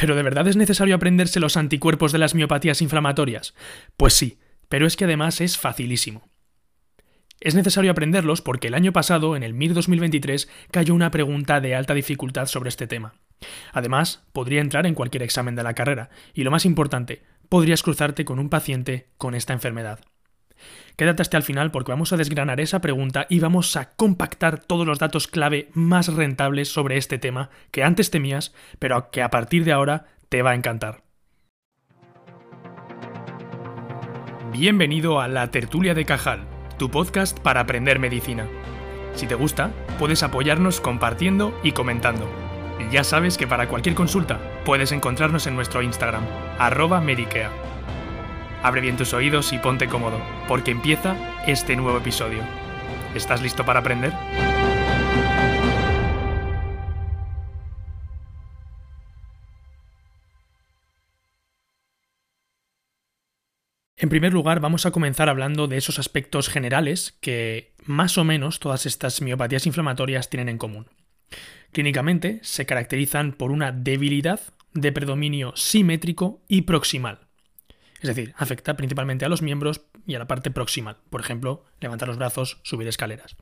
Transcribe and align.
¿Pero 0.00 0.16
de 0.16 0.22
verdad 0.22 0.48
es 0.48 0.56
necesario 0.56 0.94
aprenderse 0.94 1.40
los 1.40 1.58
anticuerpos 1.58 2.10
de 2.10 2.16
las 2.16 2.34
miopatías 2.34 2.80
inflamatorias? 2.80 3.54
Pues 3.98 4.14
sí, 4.14 4.38
pero 4.70 4.86
es 4.86 4.96
que 4.96 5.04
además 5.04 5.42
es 5.42 5.58
facilísimo. 5.58 6.26
Es 7.38 7.54
necesario 7.54 7.90
aprenderlos 7.90 8.40
porque 8.40 8.68
el 8.68 8.74
año 8.74 8.94
pasado, 8.94 9.36
en 9.36 9.42
el 9.42 9.52
MIR 9.52 9.74
2023, 9.74 10.48
cayó 10.70 10.94
una 10.94 11.10
pregunta 11.10 11.60
de 11.60 11.74
alta 11.74 11.92
dificultad 11.92 12.46
sobre 12.46 12.70
este 12.70 12.86
tema. 12.86 13.12
Además, 13.74 14.26
podría 14.32 14.62
entrar 14.62 14.86
en 14.86 14.94
cualquier 14.94 15.22
examen 15.22 15.54
de 15.54 15.64
la 15.64 15.74
carrera, 15.74 16.08
y 16.32 16.44
lo 16.44 16.50
más 16.50 16.64
importante, 16.64 17.22
podrías 17.50 17.82
cruzarte 17.82 18.24
con 18.24 18.38
un 18.38 18.48
paciente 18.48 19.08
con 19.18 19.34
esta 19.34 19.52
enfermedad. 19.52 20.00
Quédate 20.96 21.22
hasta 21.22 21.36
el 21.36 21.42
final 21.42 21.70
porque 21.70 21.92
vamos 21.92 22.12
a 22.12 22.16
desgranar 22.16 22.60
esa 22.60 22.80
pregunta 22.80 23.26
y 23.28 23.40
vamos 23.40 23.76
a 23.76 23.92
compactar 23.94 24.58
todos 24.60 24.86
los 24.86 24.98
datos 24.98 25.28
clave 25.28 25.70
más 25.72 26.12
rentables 26.14 26.68
sobre 26.68 26.96
este 26.96 27.18
tema 27.18 27.50
que 27.70 27.84
antes 27.84 28.10
temías, 28.10 28.54
pero 28.78 29.10
que 29.10 29.22
a 29.22 29.30
partir 29.30 29.64
de 29.64 29.72
ahora 29.72 30.06
te 30.28 30.42
va 30.42 30.50
a 30.50 30.54
encantar. 30.54 31.02
Bienvenido 34.52 35.20
a 35.20 35.28
La 35.28 35.50
Tertulia 35.50 35.94
de 35.94 36.04
Cajal, 36.04 36.40
tu 36.76 36.90
podcast 36.90 37.38
para 37.38 37.60
aprender 37.60 37.98
medicina. 37.98 38.46
Si 39.14 39.26
te 39.26 39.34
gusta, 39.34 39.70
puedes 39.98 40.22
apoyarnos 40.22 40.80
compartiendo 40.80 41.58
y 41.62 41.72
comentando. 41.72 42.28
Y 42.78 42.92
ya 42.92 43.04
sabes 43.04 43.38
que 43.38 43.46
para 43.46 43.68
cualquier 43.68 43.94
consulta 43.94 44.40
puedes 44.64 44.92
encontrarnos 44.92 45.46
en 45.46 45.54
nuestro 45.54 45.82
Instagram, 45.82 46.24
arroba 46.58 47.00
Medicea. 47.00 47.50
Abre 48.62 48.82
bien 48.82 48.98
tus 48.98 49.14
oídos 49.14 49.54
y 49.54 49.58
ponte 49.58 49.88
cómodo, 49.88 50.20
porque 50.46 50.70
empieza 50.70 51.16
este 51.46 51.76
nuevo 51.76 51.96
episodio. 51.96 52.42
¿Estás 53.14 53.40
listo 53.40 53.64
para 53.64 53.80
aprender? 53.80 54.12
En 63.96 64.08
primer 64.10 64.32
lugar, 64.34 64.60
vamos 64.60 64.84
a 64.84 64.90
comenzar 64.90 65.30
hablando 65.30 65.66
de 65.66 65.78
esos 65.78 65.98
aspectos 65.98 66.50
generales 66.50 67.16
que 67.20 67.72
más 67.84 68.18
o 68.18 68.24
menos 68.24 68.60
todas 68.60 68.84
estas 68.84 69.22
miopatías 69.22 69.66
inflamatorias 69.66 70.28
tienen 70.28 70.50
en 70.50 70.58
común. 70.58 70.86
Clínicamente 71.72 72.40
se 72.42 72.66
caracterizan 72.66 73.32
por 73.32 73.52
una 73.52 73.72
debilidad 73.72 74.40
de 74.74 74.92
predominio 74.92 75.52
simétrico 75.56 76.42
y 76.46 76.62
proximal. 76.62 77.29
Es 78.00 78.08
decir, 78.08 78.34
afecta 78.36 78.76
principalmente 78.76 79.24
a 79.24 79.28
los 79.28 79.42
miembros 79.42 79.82
y 80.06 80.14
a 80.14 80.18
la 80.18 80.26
parte 80.26 80.50
proximal, 80.50 80.96
por 81.10 81.20
ejemplo, 81.20 81.64
levantar 81.80 82.08
los 82.08 82.16
brazos, 82.16 82.58
subir 82.62 82.88
escaleras. 82.88 83.36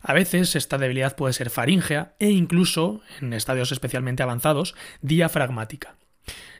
A 0.00 0.12
veces 0.12 0.54
esta 0.56 0.78
debilidad 0.78 1.16
puede 1.16 1.32
ser 1.32 1.50
faríngea 1.50 2.14
e 2.18 2.30
incluso, 2.30 3.00
en 3.20 3.32
estadios 3.32 3.72
especialmente 3.72 4.22
avanzados, 4.22 4.74
diafragmática. 5.00 5.96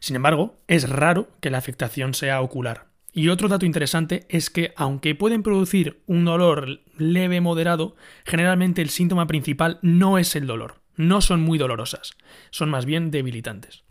Sin 0.00 0.16
embargo, 0.16 0.56
es 0.66 0.88
raro 0.88 1.28
que 1.40 1.50
la 1.50 1.58
afectación 1.58 2.14
sea 2.14 2.40
ocular. 2.40 2.86
Y 3.12 3.28
otro 3.28 3.48
dato 3.48 3.66
interesante 3.66 4.26
es 4.28 4.50
que, 4.50 4.72
aunque 4.76 5.14
pueden 5.14 5.42
producir 5.42 6.02
un 6.06 6.24
dolor 6.24 6.80
leve 6.96 7.40
moderado, 7.40 7.96
generalmente 8.24 8.82
el 8.82 8.90
síntoma 8.90 9.26
principal 9.26 9.78
no 9.82 10.18
es 10.18 10.36
el 10.36 10.46
dolor. 10.46 10.80
No 10.96 11.20
son 11.20 11.40
muy 11.40 11.58
dolorosas, 11.58 12.16
son 12.50 12.70
más 12.70 12.84
bien 12.84 13.10
debilitantes. 13.10 13.84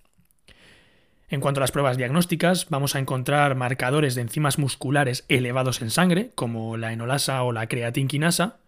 En 1.30 1.42
cuanto 1.42 1.60
a 1.60 1.62
las 1.64 1.72
pruebas 1.72 1.98
diagnósticas, 1.98 2.70
vamos 2.70 2.96
a 2.96 3.00
encontrar 3.00 3.56
marcadores 3.56 4.16
de 4.16 4.22
enzimas 4.22 4.58
musculares 4.58 5.26
elevados 5.28 5.82
en 5.82 5.90
sangre, 5.90 6.32
como 6.36 6.78
la 6.78 6.94
enolasa 6.94 7.44
o 7.44 7.52
la 7.52 7.68
creatinquinasa, 7.68 8.60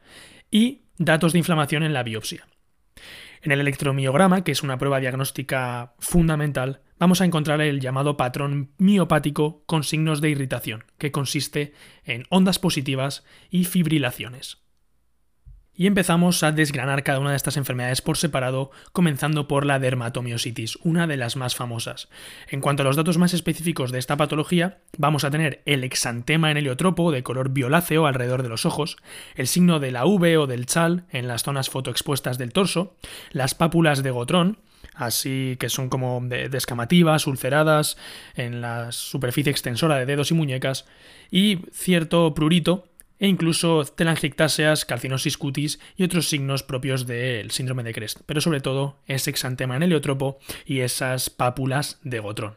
y 0.52 0.81
datos 0.97 1.31
de 1.31 1.39
inflamación 1.39 1.83
en 1.83 1.93
la 1.93 2.03
biopsia. 2.03 2.47
En 3.41 3.53
el 3.53 3.61
electromiograma, 3.61 4.43
que 4.43 4.52
es 4.52 4.61
una 4.61 4.77
prueba 4.77 4.99
diagnóstica 4.99 5.93
fundamental, 5.99 6.81
vamos 6.99 7.21
a 7.21 7.25
encontrar 7.25 7.61
el 7.61 7.80
llamado 7.80 8.17
patrón 8.17 8.71
miopático 8.77 9.63
con 9.65 9.85
signos 9.85 10.19
de 10.19 10.31
irritación, 10.31 10.83
que 10.97 11.13
consiste 11.13 11.73
en 12.03 12.25
ondas 12.30 12.59
positivas 12.59 13.23
y 13.49 13.63
fibrilaciones. 13.63 14.58
Y 15.75 15.87
empezamos 15.87 16.43
a 16.43 16.52
desgranar 16.52 17.03
cada 17.03 17.19
una 17.19 17.30
de 17.30 17.37
estas 17.37 17.55
enfermedades 17.55 18.02
por 18.02 18.17
separado, 18.17 18.69
comenzando 18.91 19.47
por 19.47 19.65
la 19.65 19.80
dermatomiositis, 19.80 20.77
una 20.83 21.07
de 21.07 21.15
las 21.15 21.37
más 21.37 21.55
famosas. 21.55 22.09
En 22.49 22.59
cuanto 22.59 22.83
a 22.83 22.85
los 22.85 22.97
datos 22.97 23.17
más 23.17 23.33
específicos 23.33 23.93
de 23.93 23.99
esta 23.99 24.17
patología, 24.17 24.80
vamos 24.97 25.23
a 25.23 25.31
tener 25.31 25.61
el 25.65 25.85
exantema 25.85 26.52
en 26.52 26.57
heliotropo 26.57 27.13
de 27.13 27.23
color 27.23 27.52
violáceo 27.52 28.07
alrededor 28.07 28.43
de 28.43 28.49
los 28.49 28.65
ojos, 28.65 28.97
el 29.35 29.47
signo 29.47 29.80
de 29.80 29.91
la 29.91 30.05
V 30.05 30.37
o 30.37 30.47
del 30.47 30.65
chal 30.65 31.05
en 31.11 31.30
las 31.30 31.43
zonas 31.43 31.69
fotoexpuestas 31.69 32.37
del 32.37 32.51
torso, 32.51 32.97
las 33.31 33.55
pápulas 33.55 34.03
de 34.03 34.11
gotrón, 34.11 34.57
así 34.95 35.55
que 35.61 35.69
son 35.69 35.87
como 35.87 36.19
descamativas, 36.21 37.25
ulceradas 37.25 37.95
en 38.36 38.59
la 38.59 38.91
superficie 38.91 39.51
extensora 39.51 39.95
de 39.95 40.05
dedos 40.05 40.31
y 40.31 40.33
muñecas, 40.33 40.86
y 41.31 41.59
cierto 41.71 42.33
prurito 42.33 42.89
e 43.19 43.27
incluso 43.27 43.83
telangiectasias, 43.83 44.85
calcinosis 44.85 45.37
cutis 45.37 45.80
y 45.95 46.03
otros 46.03 46.30
signos 46.30 46.63
propios 46.63 47.05
del 47.05 47.52
síndrome 47.52 47.83
de 47.83 47.93
Crest, 47.93 48.21
pero 48.25 48.41
sobre 48.41 48.61
todo 48.61 48.97
ese 49.05 49.30
exantema 49.30 49.75
en 49.75 49.83
heliotropo 49.83 50.39
y 50.65 50.80
esas 50.80 51.30
pápulas 51.30 51.99
de 52.03 52.19
Gotrón. 52.19 52.55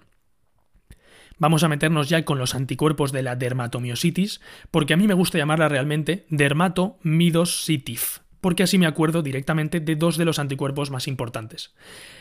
Vamos 1.38 1.64
a 1.64 1.68
meternos 1.68 2.08
ya 2.08 2.24
con 2.24 2.38
los 2.38 2.54
anticuerpos 2.54 3.10
de 3.10 3.22
la 3.22 3.34
dermatomiositis, 3.34 4.40
porque 4.70 4.94
a 4.94 4.96
mí 4.96 5.08
me 5.08 5.14
gusta 5.14 5.38
llamarla 5.38 5.68
realmente 5.68 6.24
dermatomidositif, 6.30 8.20
porque 8.40 8.62
así 8.62 8.78
me 8.78 8.86
acuerdo 8.86 9.22
directamente 9.22 9.80
de 9.80 9.96
dos 9.96 10.16
de 10.16 10.24
los 10.24 10.38
anticuerpos 10.38 10.92
más 10.92 11.08
importantes. 11.08 11.74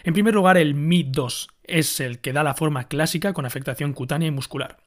En 0.03 0.13
primer 0.13 0.33
lugar, 0.33 0.57
el 0.57 0.75
MID2 0.75 1.49
es 1.65 1.99
el 1.99 2.19
que 2.19 2.33
da 2.33 2.41
la 2.41 2.55
forma 2.55 2.87
clásica 2.87 3.33
con 3.33 3.45
afectación 3.45 3.93
cutánea 3.93 4.27
y 4.27 4.31
muscular. 4.31 4.79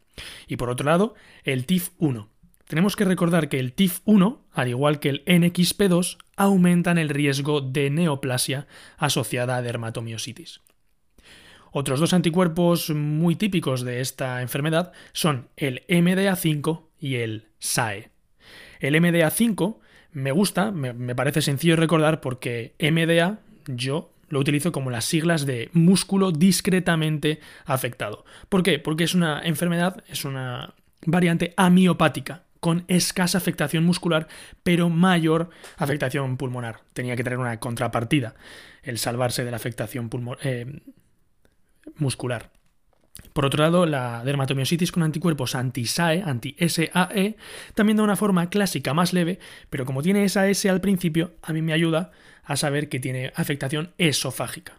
Y 0.49 0.57
por 0.57 0.71
otro 0.71 0.87
lado, 0.87 1.15
el 1.45 1.67
TIF1, 1.67 2.29
tenemos 2.67 2.97
que 2.97 3.05
recordar 3.05 3.49
que 3.49 3.59
el 3.59 3.77
TIF1, 3.77 4.39
al 4.53 4.69
igual 4.69 5.01
que 5.01 5.11
el 5.11 5.25
NXP2, 5.27 6.19
aumentan 6.37 6.99
el 6.99 7.09
riesgo 7.09 7.61
de 7.61 7.91
neoplasia 7.91 8.67
asociada 8.97 9.57
a 9.57 9.63
dermatomiositis. 9.63 10.61
Otros 11.77 11.99
dos 11.99 12.13
anticuerpos 12.13 12.91
muy 12.91 13.35
típicos 13.35 13.83
de 13.83 14.01
esta 14.01 14.43
enfermedad 14.43 14.93
son 15.13 15.49
el 15.57 15.85
MDA5 15.89 16.85
y 17.01 17.17
el 17.17 17.49
SAE. 17.59 18.11
El 18.79 18.95
MDA5 18.95 19.79
me 20.13 20.31
gusta, 20.31 20.71
me, 20.71 21.15
parece 21.17 21.43
sencillo 21.43 21.75
recordar 21.75 22.21
porque 22.21 22.77
MDA 22.79 23.41
yo 23.67 24.13
lo 24.29 24.39
utilizo 24.39 24.71
como 24.71 24.91
las 24.91 25.05
siglas 25.05 25.47
de 25.47 25.69
músculo 25.73 26.31
discretamente 26.31 27.41
afectado. 27.67 28.25
¿Por 28.49 28.63
qué? 28.63 28.79
Porque 28.79 29.03
es 29.03 29.15
una 29.15 29.43
enfermedad, 29.43 30.05
es 30.09 30.25
una 30.25 30.75
variante 31.05 31.55
amiopática, 31.57 32.44
con 32.65 32.87
escasa 32.89 33.37
afectación 33.37 33.85
muscular, 33.85 34.27
pero 34.63 34.89
mayor 34.89 35.51
afectación 35.77 36.39
pulmonar. 36.39 36.81
Tenía 36.95 37.15
que 37.15 37.23
tener 37.23 37.39
una 37.39 37.61
contrapartida, 37.61 38.37
el 38.83 38.97
salvarse 38.97 39.45
de 39.45 39.51
la 39.51 39.59
afectación 39.59 40.09
eh, 40.41 40.81
muscular. 41.97 42.53
Por 43.35 43.45
otro 43.45 43.63
lado, 43.63 43.85
la 43.85 44.25
dermatomiositis 44.25 44.93
con 44.93 45.03
anticuerpos 45.03 45.55
anti-SAE, 45.55 46.23
anti-SAE, 46.23 47.37
también 47.75 47.99
da 47.99 48.03
una 48.03 48.17
forma 48.17 48.49
clásica 48.49 48.95
más 48.95 49.13
leve, 49.13 49.41
pero 49.69 49.85
como 49.85 50.03
tiene 50.03 50.25
esa 50.25 50.49
S 50.49 50.71
al 50.71 50.81
principio, 50.81 51.35
a 51.43 51.53
mí 51.53 51.61
me 51.61 51.75
ayuda 51.75 52.13
a 52.45 52.57
saber 52.57 52.89
que 52.89 52.99
tiene 52.99 53.31
afectación 53.37 53.93
esofágica. 53.99 54.79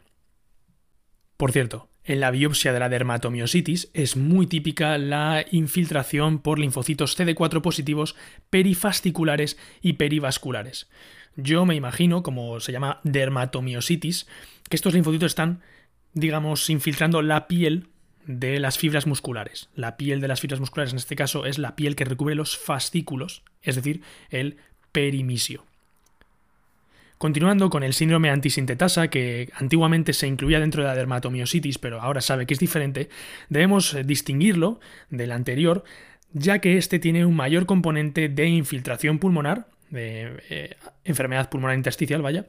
Por 1.37 1.51
cierto, 1.51 1.87
en 2.05 2.19
la 2.19 2.31
biopsia 2.31 2.71
de 2.71 2.79
la 2.79 2.89
dermatomiositis 2.89 3.89
es 3.93 4.15
muy 4.15 4.47
típica 4.47 4.97
la 4.97 5.43
infiltración 5.51 6.39
por 6.39 6.59
linfocitos 6.59 7.19
CD4 7.19 7.61
positivos 7.61 8.15
perifasciculares 8.49 9.57
y 9.81 9.93
perivasculares. 9.93 10.87
Yo 11.35 11.65
me 11.65 11.75
imagino, 11.75 12.23
como 12.23 12.59
se 12.59 12.71
llama 12.71 13.01
dermatomiositis, 13.03 14.27
que 14.69 14.75
estos 14.75 14.93
linfocitos 14.93 15.31
están, 15.31 15.61
digamos, 16.13 16.69
infiltrando 16.69 17.21
la 17.21 17.47
piel 17.47 17.87
de 18.25 18.59
las 18.59 18.77
fibras 18.77 19.07
musculares. 19.07 19.69
La 19.75 19.97
piel 19.97 20.21
de 20.21 20.27
las 20.27 20.39
fibras 20.39 20.59
musculares 20.59 20.93
en 20.93 20.97
este 20.97 21.15
caso 21.15 21.45
es 21.45 21.57
la 21.57 21.75
piel 21.75 21.95
que 21.95 22.05
recubre 22.05 22.35
los 22.35 22.57
fascículos, 22.57 23.43
es 23.61 23.75
decir, 23.75 24.01
el 24.29 24.57
perimisio. 24.91 25.65
Continuando 27.25 27.71
con 27.71 27.81
el 27.81 27.95
síndrome 27.95 28.29
antisintetasa, 28.29 29.07
que 29.07 29.49
antiguamente 29.55 30.13
se 30.13 30.27
incluía 30.27 30.59
dentro 30.59 30.83
de 30.83 30.89
la 30.89 30.95
dermatomiositis, 30.95 31.79
pero 31.79 31.99
ahora 31.99 32.21
sabe 32.21 32.45
que 32.45 32.53
es 32.53 32.59
diferente, 32.59 33.09
debemos 33.49 33.95
eh, 33.95 34.03
distinguirlo 34.03 34.79
del 35.09 35.31
anterior, 35.31 35.83
ya 36.33 36.59
que 36.59 36.77
este 36.77 36.99
tiene 36.99 37.25
un 37.25 37.35
mayor 37.35 37.65
componente 37.65 38.29
de 38.29 38.45
infiltración 38.45 39.17
pulmonar, 39.17 39.65
de 39.89 40.39
eh, 40.51 40.75
enfermedad 41.03 41.49
pulmonar 41.49 41.75
intersticial, 41.75 42.21
vaya, 42.21 42.45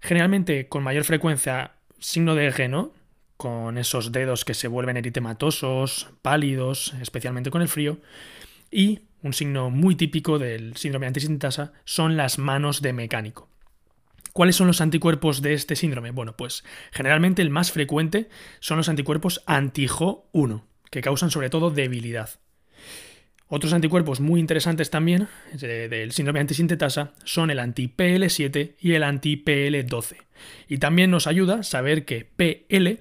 generalmente 0.00 0.68
con 0.68 0.82
mayor 0.82 1.04
frecuencia 1.04 1.72
signo 1.98 2.34
de 2.34 2.46
eje, 2.46 2.70
Con 3.36 3.76
esos 3.76 4.10
dedos 4.10 4.46
que 4.46 4.54
se 4.54 4.68
vuelven 4.68 4.96
eritematosos, 4.96 6.08
pálidos, 6.22 6.94
especialmente 7.02 7.50
con 7.50 7.60
el 7.60 7.68
frío, 7.68 7.98
y 8.70 9.00
un 9.22 9.34
signo 9.34 9.68
muy 9.68 9.96
típico 9.96 10.38
del 10.38 10.78
síndrome 10.78 11.08
antisintetasa 11.08 11.74
son 11.84 12.16
las 12.16 12.38
manos 12.38 12.80
de 12.80 12.94
mecánico. 12.94 13.50
¿Cuáles 14.34 14.56
son 14.56 14.66
los 14.66 14.80
anticuerpos 14.80 15.42
de 15.42 15.54
este 15.54 15.76
síndrome? 15.76 16.10
Bueno, 16.10 16.36
pues 16.36 16.64
generalmente 16.90 17.40
el 17.40 17.50
más 17.50 17.70
frecuente 17.70 18.28
son 18.58 18.78
los 18.78 18.88
anticuerpos 18.88 19.44
anti-Jo1, 19.46 20.64
que 20.90 21.02
causan 21.02 21.30
sobre 21.30 21.50
todo 21.50 21.70
debilidad. 21.70 22.30
Otros 23.46 23.72
anticuerpos 23.72 24.18
muy 24.18 24.40
interesantes 24.40 24.90
también 24.90 25.28
del 25.52 26.10
síndrome 26.10 26.40
antisintetasa 26.40 27.12
son 27.22 27.52
el 27.52 27.60
anti-PL7 27.60 28.74
y 28.80 28.94
el 28.94 29.04
anti-PL12. 29.04 30.16
Y 30.66 30.78
también 30.78 31.12
nos 31.12 31.28
ayuda 31.28 31.62
saber 31.62 32.04
que 32.04 32.24
PL 32.24 32.98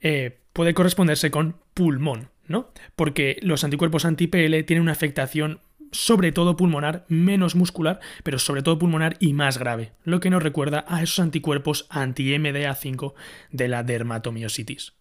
eh, 0.00 0.38
puede 0.52 0.74
corresponderse 0.74 1.32
con 1.32 1.56
pulmón, 1.74 2.28
¿no? 2.46 2.70
Porque 2.94 3.36
los 3.42 3.64
anticuerpos 3.64 4.04
anti-PL 4.04 4.62
tienen 4.62 4.82
una 4.82 4.92
afectación 4.92 5.58
sobre 5.92 6.32
todo 6.32 6.56
pulmonar, 6.56 7.04
menos 7.08 7.54
muscular, 7.54 8.00
pero 8.22 8.38
sobre 8.38 8.62
todo 8.62 8.78
pulmonar 8.78 9.16
y 9.20 9.32
más 9.32 9.58
grave, 9.58 9.92
lo 10.04 10.20
que 10.20 10.30
nos 10.30 10.42
recuerda 10.42 10.84
a 10.88 11.02
esos 11.02 11.20
anticuerpos 11.20 11.86
anti-MDA5 11.90 13.14
de 13.52 13.68
la 13.68 13.82
dermatomiositis. 13.82 14.94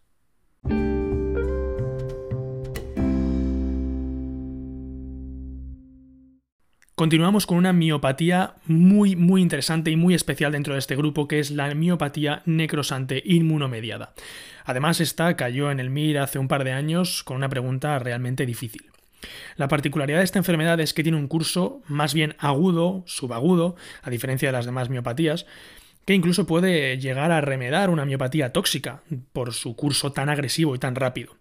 Continuamos 6.96 7.46
con 7.46 7.58
una 7.58 7.74
miopatía 7.74 8.56
muy 8.68 9.18
muy 9.18 9.42
interesante 9.42 9.92
y 9.92 9.98
muy 9.98 10.14
especial 10.14 10.54
dentro 10.54 10.76
de 10.76 10.80
este 10.80 10.96
grupo 10.96 11.28
que 11.28 11.40
es 11.40 11.52
la 11.52 11.76
miopatía 11.76 12.42
necrosante 12.46 13.22
inmunomediada. 13.26 14.14
Además 14.64 15.02
esta 15.02 15.36
cayó 15.36 15.72
en 15.72 15.82
el 15.82 15.90
MIR 15.90 16.20
hace 16.20 16.40
un 16.40 16.48
par 16.48 16.64
de 16.64 16.72
años 16.72 17.24
con 17.26 17.36
una 17.36 17.50
pregunta 17.50 18.00
realmente 18.00 18.46
difícil. 18.46 18.95
La 19.58 19.68
particularidad 19.68 20.20
de 20.20 20.24
esta 20.24 20.40
enfermedad 20.40 20.80
es 20.80 20.94
que 20.94 21.04
tiene 21.04 21.18
un 21.18 21.28
curso 21.28 21.82
más 21.88 22.14
bien 22.14 22.36
agudo, 22.40 23.04
subagudo, 23.06 23.76
a 24.02 24.10
diferencia 24.10 24.50
de 24.50 24.54
las 24.54 24.66
demás 24.66 24.90
miopatías, 24.90 25.46
que 26.06 26.14
incluso 26.14 26.46
puede 26.46 26.98
llegar 27.00 27.32
a 27.32 27.42
remedar 27.42 27.90
una 27.90 28.06
miopatía 28.06 28.54
tóxica 28.54 29.02
por 29.34 29.54
su 29.54 29.76
curso 29.76 30.12
tan 30.12 30.30
agresivo 30.30 30.76
y 30.76 30.80
tan 30.80 30.96
rápido. 30.96 31.36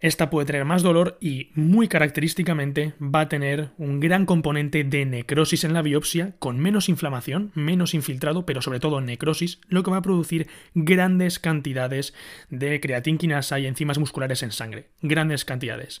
Esta 0.00 0.30
puede 0.30 0.46
tener 0.46 0.64
más 0.64 0.84
dolor 0.84 1.18
y, 1.20 1.50
muy 1.54 1.88
característicamente, 1.88 2.94
va 3.00 3.22
a 3.22 3.28
tener 3.28 3.70
un 3.78 3.98
gran 3.98 4.26
componente 4.26 4.84
de 4.84 5.04
necrosis 5.04 5.64
en 5.64 5.72
la 5.72 5.82
biopsia, 5.82 6.36
con 6.38 6.60
menos 6.60 6.88
inflamación, 6.88 7.50
menos 7.54 7.94
infiltrado, 7.94 8.46
pero 8.46 8.62
sobre 8.62 8.78
todo 8.78 9.00
necrosis, 9.00 9.60
lo 9.66 9.82
que 9.82 9.90
va 9.90 9.96
a 9.96 10.02
producir 10.02 10.46
grandes 10.74 11.40
cantidades 11.40 12.14
de 12.48 12.78
creatinquinasa 12.78 13.58
y 13.58 13.66
enzimas 13.66 13.98
musculares 13.98 14.44
en 14.44 14.52
sangre. 14.52 14.90
Grandes 15.02 15.44
cantidades. 15.44 16.00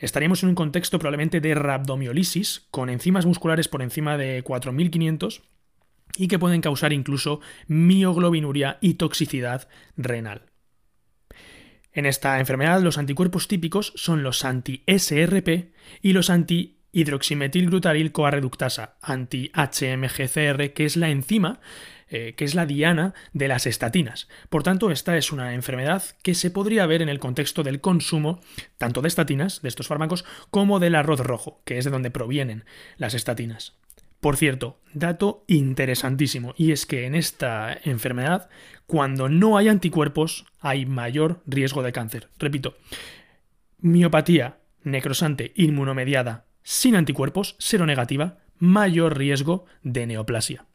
Estaríamos 0.00 0.42
en 0.42 0.48
un 0.48 0.54
contexto 0.54 0.98
probablemente 0.98 1.40
de 1.40 1.54
rhabdomiolisis, 1.54 2.66
con 2.70 2.88
enzimas 2.88 3.26
musculares 3.26 3.68
por 3.68 3.82
encima 3.82 4.16
de 4.16 4.42
4500 4.42 5.42
y 6.16 6.28
que 6.28 6.38
pueden 6.38 6.62
causar 6.62 6.92
incluso 6.92 7.40
mioglobinuria 7.68 8.78
y 8.80 8.94
toxicidad 8.94 9.68
renal. 9.96 10.46
En 11.92 12.06
esta 12.06 12.38
enfermedad 12.40 12.80
los 12.80 12.98
anticuerpos 12.98 13.46
típicos 13.46 13.92
son 13.94 14.22
los 14.22 14.44
anti-SRP 14.44 15.72
y 16.00 16.12
los 16.12 16.30
anti-hidroximetilglutaryl 16.30 18.12
coareductasa, 18.12 18.96
anti-HMGCR, 19.02 20.72
que 20.72 20.86
es 20.86 20.96
la 20.96 21.10
enzima 21.10 21.60
eh, 22.10 22.34
que 22.36 22.44
es 22.44 22.54
la 22.54 22.66
diana 22.66 23.14
de 23.32 23.48
las 23.48 23.66
estatinas. 23.66 24.28
Por 24.48 24.62
tanto, 24.62 24.90
esta 24.90 25.16
es 25.16 25.32
una 25.32 25.54
enfermedad 25.54 26.02
que 26.22 26.34
se 26.34 26.50
podría 26.50 26.84
ver 26.86 27.02
en 27.02 27.08
el 27.08 27.20
contexto 27.20 27.62
del 27.62 27.80
consumo 27.80 28.40
tanto 28.78 29.00
de 29.00 29.08
estatinas, 29.08 29.62
de 29.62 29.68
estos 29.68 29.86
fármacos, 29.86 30.24
como 30.50 30.80
del 30.80 30.96
arroz 30.96 31.20
rojo, 31.20 31.60
que 31.64 31.78
es 31.78 31.84
de 31.84 31.90
donde 31.90 32.10
provienen 32.10 32.64
las 32.96 33.14
estatinas. 33.14 33.74
Por 34.20 34.36
cierto, 34.36 34.80
dato 34.92 35.44
interesantísimo, 35.46 36.52
y 36.56 36.72
es 36.72 36.84
que 36.84 37.06
en 37.06 37.14
esta 37.14 37.78
enfermedad, 37.84 38.50
cuando 38.86 39.28
no 39.28 39.56
hay 39.56 39.68
anticuerpos, 39.68 40.44
hay 40.60 40.84
mayor 40.84 41.42
riesgo 41.46 41.82
de 41.82 41.92
cáncer. 41.92 42.28
Repito, 42.38 42.76
miopatía 43.78 44.58
necrosante 44.82 45.52
inmunomediada 45.56 46.44
sin 46.62 46.96
anticuerpos, 46.96 47.56
seronegativa, 47.58 48.38
mayor 48.58 49.16
riesgo 49.16 49.64
de 49.82 50.06
neoplasia. 50.06 50.66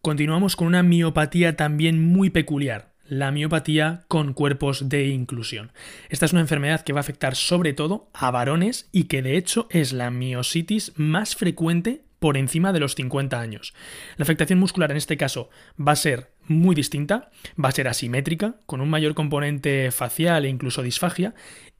Continuamos 0.00 0.54
con 0.54 0.68
una 0.68 0.84
miopatía 0.84 1.56
también 1.56 2.00
muy 2.00 2.30
peculiar, 2.30 2.92
la 3.04 3.32
miopatía 3.32 4.04
con 4.06 4.32
cuerpos 4.32 4.88
de 4.88 5.08
inclusión. 5.08 5.72
Esta 6.08 6.24
es 6.24 6.32
una 6.32 6.40
enfermedad 6.40 6.82
que 6.82 6.92
va 6.92 7.00
a 7.00 7.02
afectar 7.02 7.34
sobre 7.34 7.72
todo 7.72 8.08
a 8.14 8.30
varones 8.30 8.88
y 8.92 9.04
que 9.04 9.22
de 9.22 9.36
hecho 9.36 9.66
es 9.70 9.92
la 9.92 10.12
miositis 10.12 10.92
más 10.96 11.34
frecuente 11.34 12.04
por 12.20 12.36
encima 12.36 12.72
de 12.72 12.78
los 12.78 12.94
50 12.94 13.40
años. 13.40 13.74
La 14.16 14.22
afectación 14.22 14.60
muscular 14.60 14.92
en 14.92 14.96
este 14.98 15.16
caso 15.16 15.50
va 15.80 15.92
a 15.92 15.96
ser 15.96 16.30
muy 16.46 16.76
distinta, 16.76 17.30
va 17.62 17.68
a 17.68 17.72
ser 17.72 17.88
asimétrica, 17.88 18.54
con 18.66 18.80
un 18.80 18.90
mayor 18.90 19.14
componente 19.14 19.90
facial 19.90 20.44
e 20.44 20.48
incluso 20.48 20.82
disfagia, 20.82 21.34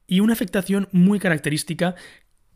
y 0.07 0.19
una 0.19 0.33
afectación 0.33 0.89
muy 0.91 1.19
característica 1.19 1.95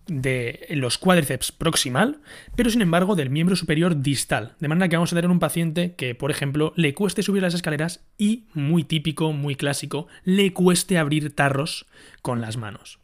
de 0.07 0.65
los 0.71 0.97
cuádriceps 0.97 1.51
proximal, 1.51 2.19
pero 2.55 2.69
sin 2.69 2.81
embargo 2.81 3.15
del 3.15 3.29
miembro 3.29 3.55
superior 3.55 4.01
distal. 4.01 4.55
De 4.59 4.67
manera 4.67 4.89
que 4.89 4.95
vamos 4.95 5.13
a 5.13 5.15
tener 5.15 5.31
un 5.31 5.39
paciente 5.39 5.95
que, 5.95 6.15
por 6.15 6.31
ejemplo, 6.31 6.73
le 6.75 6.93
cueste 6.93 7.23
subir 7.23 7.41
las 7.41 7.53
escaleras 7.53 8.05
y, 8.17 8.45
muy 8.53 8.83
típico, 8.83 9.31
muy 9.33 9.55
clásico, 9.55 10.07
le 10.23 10.53
cueste 10.53 10.97
abrir 10.97 11.35
tarros 11.35 11.85
con 12.21 12.41
las 12.41 12.57
manos. 12.57 13.02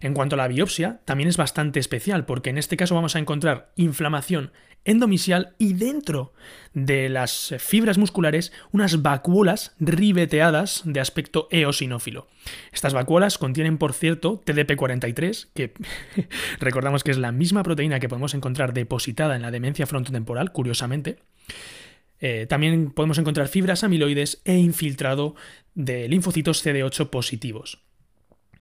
En 0.00 0.14
cuanto 0.14 0.34
a 0.34 0.38
la 0.38 0.48
biopsia, 0.48 1.00
también 1.04 1.28
es 1.28 1.36
bastante 1.36 1.80
especial 1.80 2.24
porque 2.24 2.50
en 2.50 2.58
este 2.58 2.76
caso 2.76 2.94
vamos 2.94 3.16
a 3.16 3.18
encontrar 3.18 3.72
inflamación 3.76 4.52
endomisial 4.84 5.54
y 5.58 5.74
dentro 5.74 6.32
de 6.72 7.08
las 7.08 7.54
fibras 7.58 7.98
musculares 7.98 8.52
unas 8.72 9.02
vacuolas 9.02 9.74
ribeteadas 9.78 10.82
de 10.84 11.00
aspecto 11.00 11.48
eosinófilo. 11.50 12.28
Estas 12.72 12.94
vacuolas 12.94 13.38
contienen, 13.38 13.78
por 13.78 13.92
cierto, 13.92 14.42
TDP43, 14.44 15.48
que 15.54 15.74
recordamos 16.60 17.04
que 17.04 17.10
es 17.10 17.18
la 17.18 17.32
misma 17.32 17.62
proteína 17.62 18.00
que 18.00 18.08
podemos 18.08 18.34
encontrar 18.34 18.72
depositada 18.72 19.36
en 19.36 19.42
la 19.42 19.50
demencia 19.50 19.86
frontotemporal, 19.86 20.52
curiosamente. 20.52 21.18
Eh, 22.20 22.46
también 22.48 22.90
podemos 22.90 23.18
encontrar 23.18 23.48
fibras 23.48 23.82
amiloides 23.82 24.42
e 24.44 24.56
infiltrado 24.56 25.34
de 25.74 26.08
linfocitos 26.08 26.64
CD8 26.64 27.08
positivos. 27.08 27.82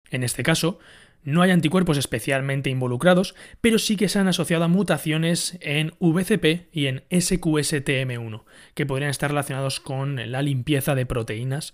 En 0.10 0.24
este 0.24 0.44
caso, 0.44 0.80
no 1.24 1.42
hay 1.42 1.52
anticuerpos 1.52 1.98
especialmente 1.98 2.70
involucrados, 2.70 3.36
pero 3.62 3.78
sí 3.78 3.98
que 3.98 4.08
se 4.08 4.20
han 4.20 4.28
asociado 4.28 4.64
a 4.64 4.70
mutaciones 4.70 5.58
en 5.62 5.94
VCP 6.00 6.70
y 6.72 6.88
en 6.88 7.04
SQSTM1, 7.10 8.44
que 8.74 8.86
podrían 8.86 9.12
estar 9.12 9.30
relacionados 9.30 9.80
con 9.80 10.32
la 10.32 10.42
limpieza 10.42 10.96
de 10.96 11.06
proteínas 11.06 11.74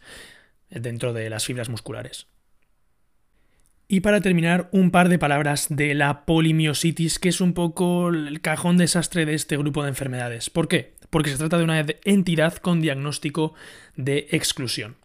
dentro 0.70 1.14
de 1.14 1.30
las 1.30 1.46
fibras 1.46 1.70
musculares. 1.70 2.27
Y 3.88 4.00
para 4.00 4.20
terminar, 4.20 4.68
un 4.72 4.89
par 4.89 5.10
de 5.10 5.20
palabras 5.20 5.68
de 5.70 5.94
la 5.94 6.25
polimiositis, 6.25 7.20
que 7.20 7.30
es 7.30 7.39
un 7.39 7.54
poco 7.54 8.10
el 8.10 8.42
cajón 8.42 8.77
desastre 8.77 9.27
de 9.27 9.36
este 9.36 9.58
grupo 9.58 9.84
de 9.84 9.89
enfermedades. 9.89 10.50
¿Por 10.50 10.68
qué? 10.68 10.96
Porque 11.12 11.30
se 11.30 11.38
trata 11.38 11.60
de 11.60 11.63
una 11.63 11.86
entidad 12.04 12.56
con 12.56 12.82
diagnóstico 12.82 13.54
de 13.96 14.27
exclusión. 14.32 14.96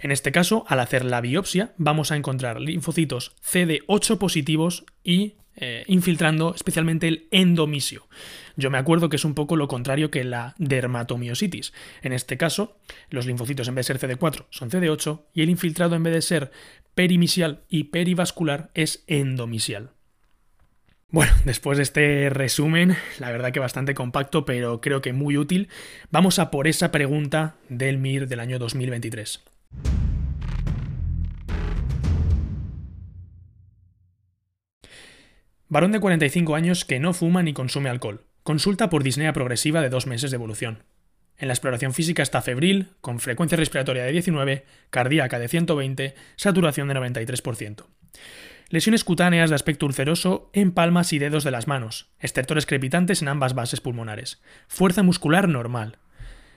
En 0.00 0.10
este 0.10 0.32
caso, 0.32 0.64
al 0.68 0.80
hacer 0.80 1.04
la 1.04 1.20
biopsia, 1.20 1.72
vamos 1.76 2.12
a 2.12 2.16
encontrar 2.16 2.60
linfocitos 2.60 3.36
CD8 3.42 4.18
positivos 4.18 4.84
y 5.04 5.34
eh, 5.54 5.84
infiltrando 5.86 6.54
especialmente 6.54 7.08
el 7.08 7.28
endomisio. 7.30 8.08
Yo 8.56 8.70
me 8.70 8.78
acuerdo 8.78 9.10
que 9.10 9.16
es 9.16 9.24
un 9.24 9.34
poco 9.34 9.56
lo 9.56 9.68
contrario 9.68 10.10
que 10.10 10.24
la 10.24 10.54
dermatomiositis. 10.58 11.74
En 12.02 12.12
este 12.12 12.38
caso, 12.38 12.78
los 13.10 13.26
linfocitos 13.26 13.68
en 13.68 13.74
vez 13.74 13.86
de 13.86 13.98
ser 13.98 14.10
CD4 14.10 14.46
son 14.50 14.70
CD8 14.70 15.24
y 15.34 15.42
el 15.42 15.50
infiltrado 15.50 15.94
en 15.94 16.02
vez 16.02 16.14
de 16.14 16.22
ser 16.22 16.52
perimisial 16.94 17.64
y 17.68 17.84
perivascular 17.84 18.70
es 18.74 19.04
endomisial. 19.06 19.90
Bueno, 21.10 21.32
después 21.44 21.76
de 21.76 21.82
este 21.82 22.30
resumen, 22.30 22.96
la 23.18 23.30
verdad 23.30 23.52
que 23.52 23.60
bastante 23.60 23.94
compacto, 23.94 24.46
pero 24.46 24.80
creo 24.80 25.02
que 25.02 25.12
muy 25.12 25.36
útil, 25.36 25.68
vamos 26.10 26.38
a 26.38 26.50
por 26.50 26.66
esa 26.66 26.90
pregunta 26.90 27.56
del 27.68 27.98
MIR 27.98 28.28
del 28.28 28.40
año 28.40 28.58
2023. 28.58 29.42
Varón 35.72 35.92
de 35.92 36.00
45 36.00 36.54
años 36.54 36.84
que 36.84 37.00
no 37.00 37.14
fuma 37.14 37.42
ni 37.42 37.54
consume 37.54 37.88
alcohol. 37.88 38.26
Consulta 38.42 38.90
por 38.90 39.02
disnea 39.02 39.32
progresiva 39.32 39.80
de 39.80 39.88
dos 39.88 40.06
meses 40.06 40.30
de 40.30 40.34
evolución. 40.34 40.82
En 41.38 41.48
la 41.48 41.54
exploración 41.54 41.94
física 41.94 42.22
está 42.22 42.42
febril, 42.42 42.90
con 43.00 43.20
frecuencia 43.20 43.56
respiratoria 43.56 44.04
de 44.04 44.12
19, 44.12 44.66
cardíaca 44.90 45.38
de 45.38 45.48
120, 45.48 46.14
saturación 46.36 46.88
de 46.88 46.94
93%. 46.94 47.86
Lesiones 48.68 49.02
cutáneas 49.02 49.48
de 49.48 49.56
aspecto 49.56 49.86
ulceroso 49.86 50.50
en 50.52 50.72
palmas 50.72 51.14
y 51.14 51.18
dedos 51.18 51.42
de 51.42 51.50
las 51.50 51.66
manos, 51.66 52.10
estertores 52.20 52.66
crepitantes 52.66 53.22
en 53.22 53.28
ambas 53.28 53.54
bases 53.54 53.80
pulmonares, 53.80 54.42
fuerza 54.68 55.02
muscular 55.02 55.48
normal, 55.48 55.96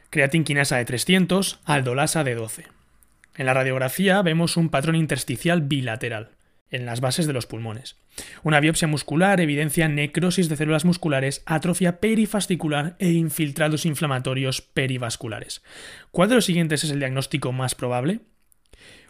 creatinquinasa 0.10 0.76
de 0.76 0.84
300, 0.84 1.62
aldolasa 1.64 2.26
de 2.26 2.36
12. 2.36 2.75
En 3.38 3.46
la 3.46 3.54
radiografía 3.54 4.22
vemos 4.22 4.58
un 4.58 4.70
patrón 4.70 4.96
intersticial 4.96 5.62
bilateral. 5.62 6.32
en 6.72 6.86
las 6.86 7.00
bases 7.00 7.28
de 7.28 7.34
los 7.34 7.46
pulmones. 7.46 7.96
Una 8.44 8.60
biopsia 8.60 8.88
muscular 8.88 9.40
evidencia 9.40 9.88
necrosis 9.88 10.50
de 10.50 10.56
células 10.56 10.86
musculares, 10.86 11.44
atrofia 11.46 12.00
perifascicular 12.00 12.96
e 13.00 13.12
infiltrados 13.12 13.86
inflamatorios 13.86 14.62
perivasculares. 14.62 15.64
¿Cuál 16.12 16.30
de 16.30 16.36
los 16.36 16.46
siguientes 16.46 16.84
es 16.84 16.92
el 16.92 17.00
diagnóstico 17.00 17.52
más 17.52 17.76
probable? 17.76 18.22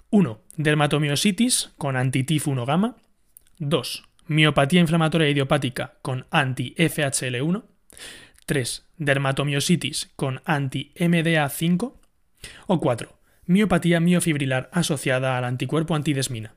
1. 0.09 0.41
Dermatomiositis 0.57 1.73
con 1.77 1.95
anti-TIF 1.95 2.47
1 2.47 2.65
gamma. 2.65 2.97
2. 3.59 4.03
Miopatía 4.27 4.81
inflamatoria 4.81 5.29
idiopática 5.29 5.97
con 6.01 6.25
anti-FHL1. 6.31 7.63
3. 8.45 8.85
Dermatomiositis 8.97 10.11
con 10.15 10.41
anti-MDA5. 10.45 11.93
O 12.67 12.79
4. 12.79 13.14
Miopatía 13.47 13.99
miofibrilar 13.99 14.69
asociada 14.73 15.37
al 15.37 15.43
anticuerpo 15.43 15.95
antidesmina. 15.95 16.55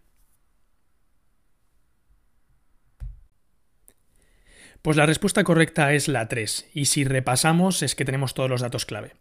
Pues 4.80 4.96
la 4.96 5.04
respuesta 5.04 5.44
correcta 5.44 5.92
es 5.92 6.08
la 6.08 6.28
3, 6.28 6.70
y 6.72 6.86
si 6.86 7.04
repasamos 7.04 7.82
es 7.82 7.94
que 7.94 8.04
tenemos 8.04 8.32
todos 8.32 8.48
los 8.48 8.62
datos 8.62 8.86
clave. 8.86 9.12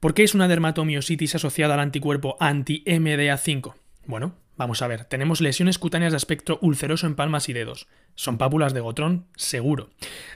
¿Por 0.00 0.12
qué 0.12 0.22
es 0.22 0.34
una 0.34 0.48
dermatomiositis 0.48 1.34
asociada 1.34 1.74
al 1.74 1.80
anticuerpo 1.80 2.36
anti-MDA5? 2.40 3.74
Bueno, 4.04 4.34
vamos 4.56 4.82
a 4.82 4.86
ver, 4.86 5.04
tenemos 5.04 5.40
lesiones 5.40 5.78
cutáneas 5.78 6.12
de 6.12 6.16
aspecto 6.16 6.58
ulceroso 6.60 7.06
en 7.06 7.14
palmas 7.14 7.48
y 7.48 7.52
dedos. 7.52 7.88
Son 8.16 8.36
pápulas 8.36 8.74
de 8.74 8.80
gotrón, 8.80 9.28
seguro. 9.36 9.90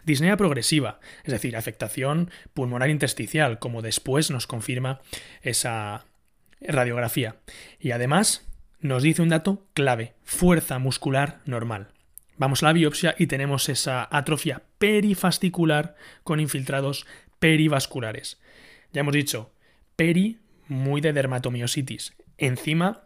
Disnea 0.05 0.37
progresiva, 0.37 1.01
es 1.25 1.33
decir, 1.33 1.57
afectación 1.57 2.31
pulmonar 2.55 2.89
intersticial, 2.89 3.59
como 3.59 3.83
después 3.83 4.31
nos 4.31 4.47
confirma 4.47 5.01
esa 5.43 6.07
radiografía. 6.69 7.37
Y 7.79 7.91
además 7.93 8.47
nos 8.81 9.03
dice 9.03 9.23
un 9.23 9.29
dato 9.29 9.67
clave, 9.75 10.15
fuerza 10.25 10.79
muscular 10.79 11.41
normal. 11.45 11.89
Vamos 12.37 12.63
a 12.63 12.67
la 12.67 12.73
biopsia 12.73 13.15
y 13.19 13.27
tenemos 13.27 13.69
esa 13.69 14.09
atrofia 14.11 14.63
perifascicular 14.79 15.95
con 16.25 16.41
infiltrados 16.41 17.07
perivasculares. 17.39 18.41
Ya 18.93 19.01
hemos 19.01 19.15
dicho, 19.15 19.53
peri, 19.97 20.41
muy 20.67 21.01
de 21.01 21.13
dermatomiositis. 21.13 22.15
Encima, 22.39 23.05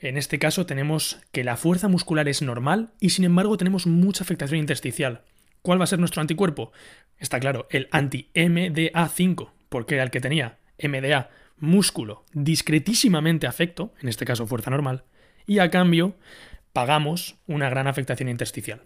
en 0.00 0.16
este 0.16 0.38
caso 0.38 0.66
tenemos 0.66 1.20
que 1.32 1.44
la 1.44 1.56
fuerza 1.56 1.88
muscular 1.88 2.28
es 2.28 2.42
normal 2.42 2.92
y 3.00 3.10
sin 3.10 3.24
embargo 3.24 3.56
tenemos 3.56 3.86
mucha 3.86 4.22
afectación 4.22 4.60
intersticial. 4.60 5.22
¿Cuál 5.62 5.80
va 5.80 5.84
a 5.84 5.88
ser 5.88 5.98
nuestro 5.98 6.20
anticuerpo? 6.20 6.70
Está 7.18 7.40
claro, 7.40 7.66
el 7.70 7.88
anti-MDA5, 7.90 9.50
porque 9.68 9.94
era 9.94 10.04
el 10.04 10.10
que 10.10 10.20
tenía 10.20 10.58
MDA, 10.80 11.30
músculo, 11.58 12.24
discretísimamente 12.32 13.46
afecto, 13.46 13.94
en 14.00 14.08
este 14.08 14.24
caso 14.24 14.46
fuerza 14.46 14.70
normal, 14.70 15.04
y 15.46 15.58
a 15.58 15.70
cambio 15.70 16.16
pagamos 16.72 17.36
una 17.46 17.70
gran 17.70 17.86
afectación 17.86 18.28
intersticial. 18.28 18.82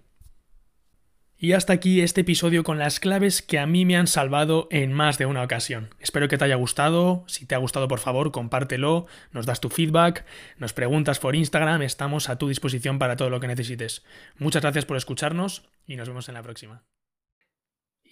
Y 1.43 1.55
hasta 1.55 1.73
aquí 1.73 2.03
este 2.03 2.21
episodio 2.21 2.63
con 2.65 2.79
las 2.79 3.01
claves 3.01 3.41
que 3.41 3.59
a 3.59 3.67
mí 3.67 3.87
me 3.87 3.97
han 3.97 4.07
salvado 4.07 4.69
en 4.71 4.93
más 4.93 5.17
de 5.17 5.25
una 5.25 5.43
ocasión. 5.43 5.89
Espero 5.99 6.29
que 6.29 6.37
te 6.37 6.45
haya 6.45 6.57
gustado. 6.57 7.25
Si 7.29 7.47
te 7.47 7.55
ha 7.55 7.59
gustado, 7.59 7.89
por 7.89 7.99
favor, 7.99 8.31
compártelo, 8.31 9.07
nos 9.33 9.47
das 9.47 9.59
tu 9.59 9.71
feedback, 9.71 10.27
nos 10.59 10.75
preguntas 10.75 11.19
por 11.19 11.35
Instagram, 11.35 11.81
estamos 11.81 12.29
a 12.29 12.37
tu 12.37 12.47
disposición 12.47 12.99
para 12.99 13.17
todo 13.17 13.31
lo 13.31 13.41
que 13.41 13.49
necesites. 13.49 14.05
Muchas 14.37 14.61
gracias 14.61 14.85
por 14.85 14.99
escucharnos 14.99 15.71
y 15.87 15.97
nos 15.97 16.09
vemos 16.09 16.29
en 16.29 16.35
la 16.35 16.43
próxima. 16.43 16.83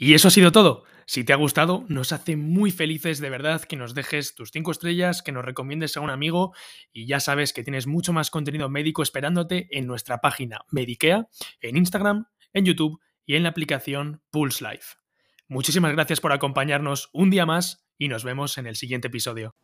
Y 0.00 0.14
eso 0.14 0.28
ha 0.28 0.30
sido 0.30 0.52
todo. 0.52 0.84
Si 1.06 1.24
te 1.24 1.32
ha 1.32 1.36
gustado, 1.36 1.84
nos 1.88 2.12
hace 2.12 2.36
muy 2.36 2.70
felices 2.70 3.18
de 3.18 3.30
verdad 3.30 3.62
que 3.62 3.76
nos 3.76 3.94
dejes 3.94 4.36
tus 4.36 4.52
5 4.52 4.70
estrellas, 4.70 5.22
que 5.22 5.32
nos 5.32 5.44
recomiendes 5.44 5.96
a 5.96 6.00
un 6.00 6.10
amigo 6.10 6.54
y 6.92 7.06
ya 7.06 7.18
sabes 7.18 7.52
que 7.52 7.64
tienes 7.64 7.86
mucho 7.86 8.12
más 8.12 8.30
contenido 8.30 8.68
médico 8.68 9.02
esperándote 9.02 9.66
en 9.70 9.86
nuestra 9.86 10.20
página 10.20 10.60
Medikea, 10.70 11.26
en 11.60 11.76
Instagram, 11.76 12.26
en 12.52 12.64
YouTube 12.64 13.00
y 13.26 13.34
en 13.34 13.42
la 13.42 13.48
aplicación 13.48 14.22
Pulse 14.30 14.64
Life. 14.64 14.96
Muchísimas 15.48 15.92
gracias 15.92 16.20
por 16.20 16.32
acompañarnos 16.32 17.08
un 17.12 17.30
día 17.30 17.44
más 17.44 17.84
y 17.98 18.08
nos 18.08 18.22
vemos 18.22 18.56
en 18.56 18.66
el 18.66 18.76
siguiente 18.76 19.08
episodio. 19.08 19.56